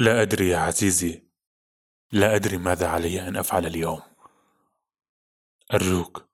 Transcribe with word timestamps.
لا 0.00 0.22
أدري 0.22 0.48
يا 0.48 0.58
عزيزي. 0.58 1.28
لا 2.12 2.34
أدري 2.36 2.56
ماذا 2.56 2.88
علي 2.88 3.28
أن 3.28 3.36
أفعل 3.36 3.66
اليوم. 3.66 4.02
أرجوك. 5.74 6.28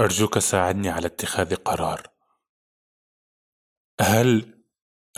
أرجوك 0.00 0.38
ساعدني 0.38 0.88
على 0.88 1.06
اتخاذ 1.06 1.54
قرار. 1.54 2.14
هل 4.00 4.62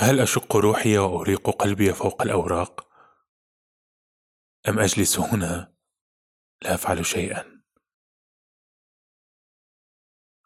هل 0.01 0.21
أشق 0.21 0.57
روحي 0.57 0.99
وأريق 0.99 1.51
قلبي 1.51 1.93
فوق 1.93 2.23
الأوراق؟ 2.23 2.89
أم 4.69 4.79
أجلس 4.79 5.19
هنا؟ 5.19 5.75
لا 6.63 6.75
أفعل 6.75 7.07
شيئا. 7.07 7.63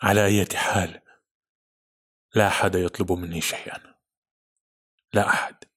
على 0.03 0.27
أي 0.27 0.46
حال 0.57 1.03
لا 2.35 2.48
أحد 2.48 2.75
يطلب 2.75 3.12
مني 3.12 3.41
شيئا. 3.41 3.95
لا 5.12 5.29
أحد. 5.29 5.74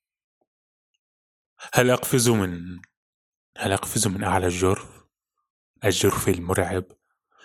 هل 1.77 1.89
أقفز 1.89 2.29
من 2.29 2.81
هل 3.57 3.71
أقفز 3.71 4.07
من 4.07 4.23
أعلى 4.23 4.47
الجرف؟ 4.47 5.05
الجرف 5.83 6.29
المرعب 6.29 6.83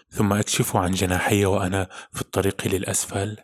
ثم 0.09 0.33
أكشف 0.33 0.77
عن 0.77 0.91
جناحي 0.91 1.45
وأنا 1.45 1.85
في 2.13 2.21
الطريق 2.21 2.67
للأسفل. 2.67 3.37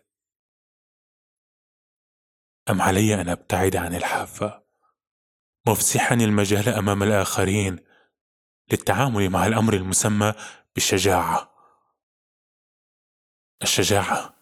أم 2.70 2.82
علي 2.82 3.20
أن 3.20 3.29
أبتعد 3.29 3.77
عن 3.77 3.95
الحافة؟ 3.95 4.65
مفسحا 5.66 6.15
المجال 6.15 6.69
أمام 6.69 7.02
الآخرين 7.02 7.79
للتعامل 8.73 9.30
مع 9.30 9.46
الأمر 9.46 9.74
المسمى 9.74 10.34
بالشجاعة. 10.74 11.55
الشجاعة. 13.62 14.38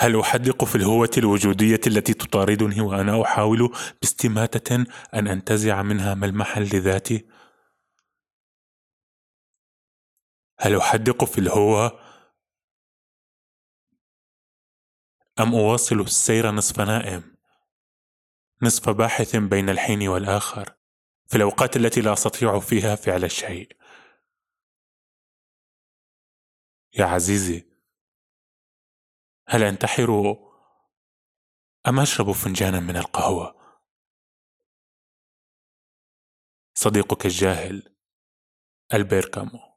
هل 0.00 0.20
أحدق 0.20 0.64
في 0.64 0.74
الهوة 0.74 1.10
الوجودية 1.18 1.80
التي 1.86 2.14
تطاردني 2.14 2.80
وأنا 2.80 3.22
أحاول 3.22 3.76
باستماتة 4.00 4.84
أن 5.14 5.28
أنتزع 5.28 5.82
منها 5.82 6.14
ملمحا 6.14 6.60
لذاتي؟ 6.60 7.28
هل 10.60 10.76
أحدق 10.76 11.24
في 11.24 11.38
الهوة 11.38 12.00
أم 15.40 15.54
أواصل 15.54 16.00
السير 16.00 16.50
نصف 16.50 16.80
نائم 16.80 17.36
نصف 18.62 18.90
باحث 18.90 19.36
بين 19.36 19.70
الحين 19.70 20.08
والآخر 20.08 20.74
في 21.26 21.36
الأوقات 21.36 21.76
التي 21.76 22.00
لا 22.00 22.12
أستطيع 22.12 22.60
فيها 22.60 22.94
فعل 22.94 23.24
الشيء 23.24 23.76
يا 26.94 27.04
عزيزي 27.04 27.67
هل 29.50 29.62
أنتحر 29.62 30.36
أم 31.88 32.00
أشرب 32.00 32.32
فنجانا 32.32 32.80
من 32.80 32.96
القهوة؟ 32.96 33.58
صديقك 36.74 37.26
الجاهل 37.26 37.96
ألبير 38.94 39.28
كامو. 39.28 39.67